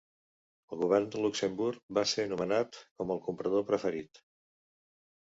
[0.71, 4.27] El Govern de Luxemburg va ser nomenat com el comprador preferit.